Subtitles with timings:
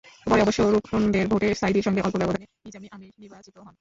[0.27, 3.67] পরে অবশ্য রুকনদের ভোটে সাঈদীর সঙ্গে অল্প ব্যবধানে নিজামী আমির নির্বাচিত হন।